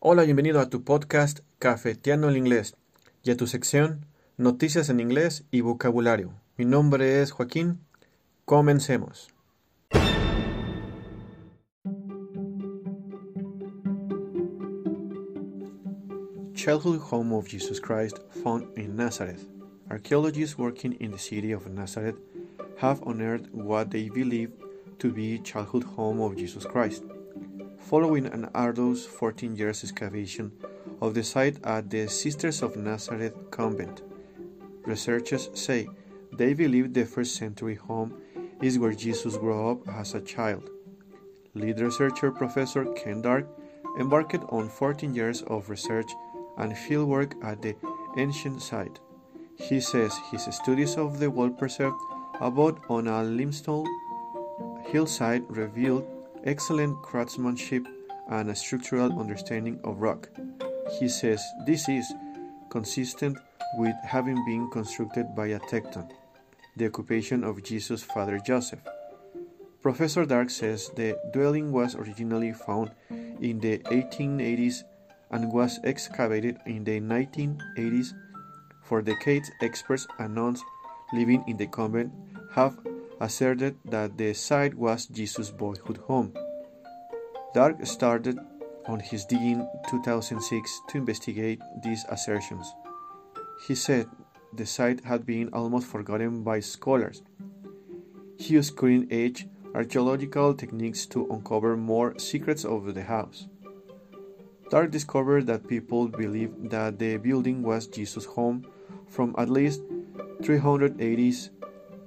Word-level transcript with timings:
Hola, 0.00 0.22
bienvenido 0.22 0.60
a 0.60 0.70
tu 0.70 0.84
podcast 0.84 1.40
Cafeteando 1.58 2.28
el 2.28 2.36
Inglés 2.36 2.76
y 3.24 3.32
a 3.32 3.36
tu 3.36 3.48
sección 3.48 4.06
Noticias 4.36 4.90
en 4.90 5.00
Inglés 5.00 5.44
y 5.50 5.60
Vocabulario. 5.60 6.34
Mi 6.56 6.64
nombre 6.64 7.20
es 7.20 7.32
Joaquín. 7.32 7.80
Comencemos. 8.44 9.34
Childhood 16.54 17.00
home 17.10 17.34
of 17.34 17.48
Jesus 17.48 17.80
Christ 17.80 18.20
found 18.44 18.68
in 18.78 18.94
Nazareth. 18.94 19.48
Archaeologists 19.90 20.56
working 20.56 20.96
in 21.00 21.10
the 21.10 21.18
city 21.18 21.52
of 21.52 21.66
Nazareth 21.66 22.20
have 22.76 23.00
unearthed 23.04 23.52
what 23.52 23.90
they 23.90 24.08
believe 24.08 24.52
to 24.98 25.10
be 25.12 25.40
childhood 25.42 25.82
home 25.82 26.20
of 26.20 26.36
Jesus 26.36 26.64
Christ. 26.64 27.02
Following 27.80 28.26
an 28.26 28.50
arduous 28.54 29.06
14 29.06 29.56
years 29.56 29.82
excavation 29.82 30.52
of 31.00 31.14
the 31.14 31.22
site 31.22 31.58
at 31.64 31.88
the 31.88 32.06
Sisters 32.08 32.62
of 32.62 32.76
Nazareth 32.76 33.34
convent, 33.50 34.02
researchers 34.84 35.48
say 35.54 35.88
they 36.32 36.52
believe 36.52 36.92
the 36.92 37.06
first 37.06 37.36
century 37.36 37.76
home 37.76 38.20
is 38.60 38.78
where 38.78 38.92
Jesus 38.92 39.36
grew 39.36 39.70
up 39.70 39.88
as 39.88 40.14
a 40.14 40.20
child. 40.20 40.68
Lead 41.54 41.80
researcher 41.80 42.30
Professor 42.30 42.84
Ken 42.94 43.22
Dark 43.22 43.46
embarked 43.98 44.42
on 44.50 44.68
14 44.68 45.14
years 45.14 45.42
of 45.42 45.70
research 45.70 46.10
and 46.58 46.72
fieldwork 46.72 47.32
at 47.42 47.62
the 47.62 47.74
ancient 48.16 48.60
site. 48.60 48.98
He 49.56 49.80
says 49.80 50.14
his 50.30 50.44
studies 50.54 50.96
of 50.96 51.18
the 51.18 51.30
wall 51.30 51.50
preserved 51.50 51.96
abode 52.40 52.78
on 52.88 53.08
a 53.08 53.22
limestone 53.22 53.86
hillside 54.86 55.44
revealed 55.48 56.06
excellent 56.48 56.96
craftsmanship 57.02 57.86
and 58.30 58.48
a 58.48 58.54
structural 58.54 59.20
understanding 59.20 59.78
of 59.84 60.00
rock. 60.00 60.30
He 60.98 61.06
says 61.06 61.44
this 61.66 61.88
is 61.90 62.10
consistent 62.70 63.36
with 63.76 63.94
having 64.02 64.42
been 64.46 64.70
constructed 64.70 65.34
by 65.36 65.48
a 65.48 65.60
tekton, 65.60 66.10
the 66.74 66.86
occupation 66.86 67.44
of 67.44 67.62
Jesus' 67.62 68.02
father 68.02 68.38
Joseph. 68.38 68.80
Professor 69.82 70.24
Dark 70.24 70.48
says 70.48 70.90
the 70.96 71.18
dwelling 71.34 71.70
was 71.70 71.94
originally 71.94 72.54
found 72.54 72.92
in 73.10 73.60
the 73.60 73.78
1880s 73.92 74.84
and 75.30 75.52
was 75.52 75.78
excavated 75.84 76.56
in 76.64 76.82
the 76.82 76.98
1980s. 76.98 78.14
For 78.84 79.02
decades, 79.02 79.50
experts 79.60 80.06
and 80.18 80.34
nuns 80.34 80.62
living 81.12 81.44
in 81.46 81.58
the 81.58 81.66
convent 81.66 82.10
have 82.54 82.78
asserted 83.20 83.76
that 83.84 84.16
the 84.16 84.32
site 84.34 84.74
was 84.74 85.06
Jesus' 85.06 85.50
boyhood 85.50 85.98
home. 85.98 86.32
Dark 87.54 87.84
started 87.86 88.38
on 88.86 89.00
his 89.00 89.24
digging 89.24 89.68
2006 89.88 90.80
to 90.88 90.98
investigate 90.98 91.60
these 91.82 92.04
assertions. 92.08 92.72
He 93.66 93.74
said 93.74 94.06
the 94.52 94.66
site 94.66 95.04
had 95.04 95.26
been 95.26 95.50
almost 95.52 95.86
forgotten 95.86 96.42
by 96.42 96.60
scholars. 96.60 97.22
He 98.38 98.54
used 98.54 98.76
cutting 98.76 99.08
edge 99.10 99.48
archaeological 99.74 100.54
techniques 100.54 101.06
to 101.06 101.26
uncover 101.30 101.76
more 101.76 102.18
secrets 102.18 102.64
of 102.64 102.94
the 102.94 103.02
house. 103.02 103.48
Dark 104.70 104.90
discovered 104.90 105.46
that 105.46 105.66
people 105.66 106.08
believed 106.08 106.70
that 106.70 106.98
the 106.98 107.16
building 107.16 107.62
was 107.62 107.86
Jesus' 107.86 108.24
home 108.24 108.66
from 109.06 109.34
at 109.38 109.48
least 109.48 109.82
380s. 110.42 111.50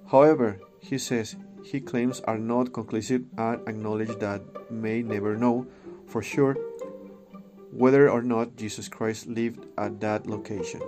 However, 0.07 0.59
he 0.81 0.97
says 0.97 1.35
he 1.63 1.79
claims 1.79 2.19
are 2.21 2.39
not 2.39 2.73
conclusive 2.73 3.23
and 3.37 3.61
acknowledge 3.67 4.17
that 4.19 4.41
may 4.71 5.01
never 5.01 5.37
know 5.37 5.65
for 6.07 6.21
sure 6.21 6.57
whether 7.71 8.09
or 8.09 8.21
not 8.21 8.57
Jesus 8.57 8.89
Christ 8.89 9.27
lived 9.27 9.65
at 9.77 10.01
that 10.01 10.27
location. 10.27 10.81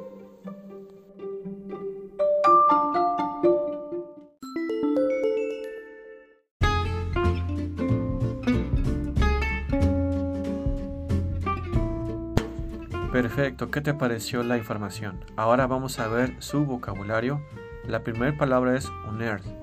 Perfecto, 13.12 13.70
¿qué 13.70 13.80
te 13.80 13.94
pareció 13.94 14.42
la 14.44 14.58
información? 14.58 15.24
Ahora 15.38 15.68
vamos 15.68 16.00
a 16.00 16.08
ver 16.08 16.36
su 16.40 16.66
vocabulario. 16.66 17.42
La 17.88 18.04
primera 18.04 18.36
palabra 18.36 18.76
es 18.76 18.90
unearth. 19.08 19.63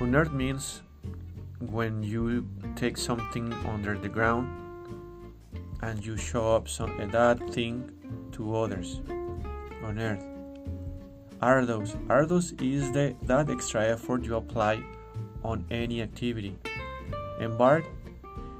Unearth 0.00 0.32
means 0.32 0.80
when 1.58 2.02
you 2.02 2.48
take 2.74 2.96
something 2.96 3.52
under 3.68 3.98
the 3.98 4.08
ground 4.08 4.48
and 5.82 6.04
you 6.04 6.16
show 6.16 6.56
up 6.56 6.68
some, 6.68 6.96
that 7.10 7.38
thing 7.50 7.92
to 8.32 8.56
others. 8.56 9.02
Unearth. 9.84 10.24
Arduous. 11.42 11.96
Arduous 12.08 12.52
is 12.62 12.90
the, 12.92 13.14
that 13.24 13.50
extra 13.50 13.88
effort 13.88 14.24
you 14.24 14.36
apply 14.36 14.82
on 15.44 15.66
any 15.70 16.00
activity. 16.00 16.56
Embark 17.38 17.84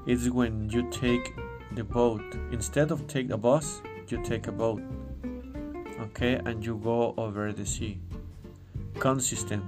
is 0.05 0.29
when 0.29 0.69
you 0.69 0.87
take 0.91 1.33
the 1.71 1.83
boat. 1.83 2.23
Instead 2.51 2.91
of 2.91 3.07
take 3.07 3.31
a 3.31 3.37
bus, 3.37 3.81
you 4.09 4.23
take 4.23 4.45
a 4.45 4.51
boat. 4.51 4.83
Okay, 6.01 6.35
and 6.45 6.63
you 6.63 6.79
go 6.83 7.15
over 7.17 7.51
the 7.51 7.65
sea. 7.65 7.99
Consistent. 8.99 9.63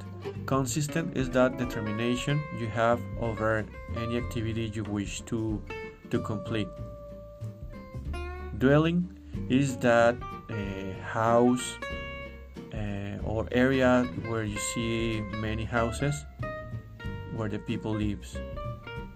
Consistent 0.46 1.18
is 1.18 1.30
that 1.32 1.58
determination 1.58 2.42
you 2.60 2.68
have 2.68 3.00
over 3.20 3.66
any 3.96 4.18
activity 4.18 4.72
you 4.74 4.84
wish 4.84 5.22
to, 5.22 5.62
to 6.12 6.20
complete. 6.20 6.68
Dwelling 8.58 9.10
is 9.50 9.78
that 9.78 10.16
uh, 10.50 10.54
house 11.02 11.78
uh, 12.74 13.18
or 13.24 13.48
area 13.52 14.04
where 14.28 14.44
you 14.44 14.58
see 14.58 15.22
many 15.38 15.64
houses 15.64 16.26
where 17.36 17.50
the 17.50 17.60
people 17.60 17.92
lives. 17.92 18.38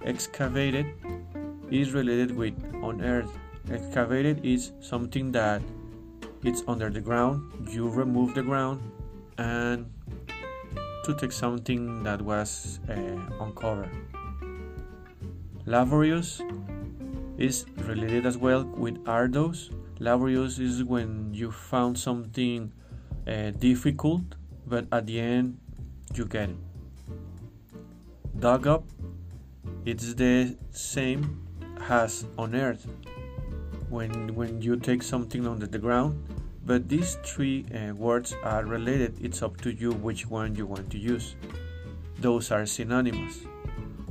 Excavated 0.03 0.85
is 1.69 1.91
related 1.91 2.35
with 2.35 2.53
unearthed. 2.83 3.37
Excavated 3.71 4.43
is 4.45 4.71
something 4.79 5.31
that 5.31 5.61
it's 6.43 6.63
under 6.67 6.89
the 6.89 7.01
ground. 7.01 7.41
You 7.69 7.89
remove 7.89 8.33
the 8.33 8.43
ground 8.43 8.81
and 9.37 9.91
to 11.05 11.13
take 11.15 11.31
something 11.31 12.03
that 12.03 12.21
was 12.21 12.79
uh, 12.89 12.93
uncovered. 13.39 13.89
Laborious 15.65 16.41
is 17.37 17.65
related 17.77 18.25
as 18.25 18.37
well 18.37 18.63
with 18.63 18.97
arduous. 19.07 19.69
Laborious 19.99 20.59
is 20.59 20.83
when 20.83 21.33
you 21.33 21.51
found 21.51 21.97
something 21.97 22.71
uh, 23.27 23.51
difficult, 23.51 24.21
but 24.65 24.85
at 24.91 25.05
the 25.07 25.19
end 25.19 25.59
you 26.13 26.25
get 26.25 26.49
it. 26.49 26.57
Dug 28.39 28.67
up, 28.67 28.85
it's 29.85 30.13
the 30.13 30.55
same 30.71 31.47
as 31.89 32.25
unearthed. 32.37 32.87
When 33.89 34.35
when 34.35 34.61
you 34.61 34.75
take 34.75 35.01
something 35.01 35.47
under 35.47 35.65
the 35.65 35.79
ground, 35.79 36.21
but 36.67 36.89
these 36.89 37.17
three 37.23 37.65
uh, 37.73 37.95
words 37.95 38.35
are 38.43 38.65
related. 38.65 39.17
It's 39.23 39.41
up 39.41 39.55
to 39.61 39.71
you 39.71 39.93
which 39.93 40.27
one 40.27 40.53
you 40.53 40.65
want 40.65 40.91
to 40.91 40.97
use. 40.97 41.35
Those 42.19 42.51
are 42.51 42.65
synonymous. 42.65 43.39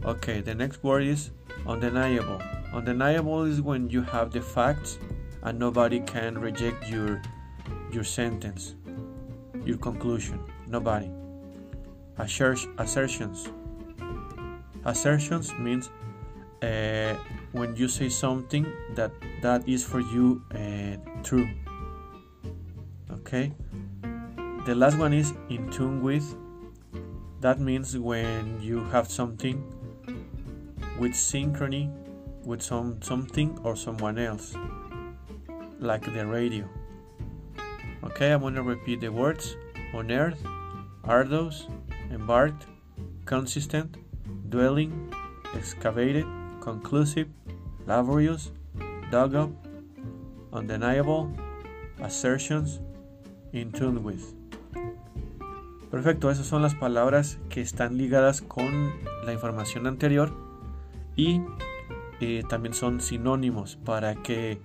Okay, 0.04 0.40
the 0.40 0.54
next 0.54 0.82
word 0.82 1.02
is 1.04 1.32
undeniable. 1.66 2.40
Undeniable 2.72 3.44
is 3.44 3.60
when 3.60 3.90
you 3.90 4.00
have 4.02 4.32
the 4.32 4.40
facts 4.40 4.98
and 5.42 5.58
nobody 5.58 6.00
can 6.00 6.38
reject 6.38 6.88
your 6.88 7.20
your 7.92 8.04
sentence, 8.04 8.74
your 9.64 9.76
conclusion. 9.76 10.40
Nobody. 10.66 11.10
Assert- 12.16 12.72
assertions. 12.78 13.50
Assertions 14.84 15.52
means 15.58 15.90
uh, 16.62 17.14
when 17.52 17.76
you 17.76 17.86
say 17.88 18.08
something 18.08 18.66
that 18.94 19.12
that 19.42 19.68
is 19.68 19.84
for 19.84 20.00
you 20.00 20.42
uh, 20.54 20.96
true 21.22 21.48
okay? 23.26 23.52
The 24.66 24.74
last 24.74 24.98
one 24.98 25.12
is 25.12 25.32
in 25.50 25.68
tune 25.70 26.00
with. 26.00 26.36
That 27.40 27.58
means 27.58 27.98
when 27.98 28.60
you 28.62 28.84
have 28.84 29.10
something 29.10 29.62
with 30.98 31.12
synchrony 31.12 31.92
with 32.44 32.62
some 32.62 33.02
something 33.02 33.58
or 33.64 33.74
someone 33.74 34.18
else 34.18 34.54
like 35.80 36.04
the 36.14 36.24
radio. 36.24 36.68
Okay 38.04 38.32
i'm 38.32 38.40
going 38.40 38.54
to 38.54 38.62
repeat 38.62 39.00
the 39.00 39.10
words. 39.10 39.56
Unearthed 39.92 40.46
arduous 41.04 41.66
embarked 42.12 42.66
consistent 43.24 43.96
dwelling 44.50 45.12
excavated 45.54 46.26
conclusive 46.60 47.28
laborious 47.86 48.50
dug 49.10 49.34
up 49.34 49.50
undeniable 50.52 51.30
assertions 52.00 52.80
in 53.56 53.72
tune 53.72 54.00
with. 54.00 54.20
Perfecto, 55.90 56.30
esas 56.30 56.46
son 56.46 56.62
las 56.62 56.74
palabras 56.74 57.38
que 57.48 57.60
están 57.60 57.96
ligadas 57.96 58.42
con 58.42 58.92
la 59.24 59.32
información 59.32 59.86
anterior 59.86 60.32
y 61.14 61.40
eh, 62.20 62.42
también 62.48 62.74
son 62.74 63.00
sinónimos 63.00 63.76
para 63.76 64.14
que 64.16 64.60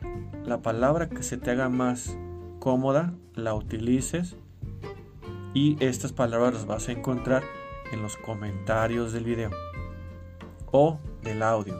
la 0.45 0.61
palabra 0.61 1.09
que 1.09 1.23
se 1.23 1.37
te 1.37 1.51
haga 1.51 1.69
más 1.69 2.17
cómoda, 2.59 3.13
la 3.33 3.53
utilices 3.53 4.35
y 5.53 5.77
estas 5.79 6.11
palabras 6.11 6.53
las 6.53 6.65
vas 6.65 6.89
a 6.89 6.91
encontrar 6.91 7.43
en 7.91 8.01
los 8.01 8.17
comentarios 8.17 9.13
del 9.13 9.25
video 9.25 9.51
o 10.71 10.99
del 11.23 11.43
audio. 11.43 11.75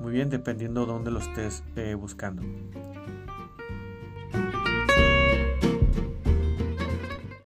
Muy 0.00 0.12
bien, 0.12 0.30
dependiendo 0.30 0.86
de 0.86 0.92
dónde 0.92 1.10
lo 1.10 1.20
estés 1.20 1.62
eh, 1.76 1.94
buscando. 1.94 2.42